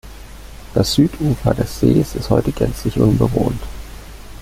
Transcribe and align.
Das 0.73 0.93
Südufer 0.93 1.53
des 1.53 1.79
Sees 1.79 2.15
ist 2.15 2.31
heute 2.31 2.51
gänzlich 2.51 2.97
unbewohnt. 2.97 3.61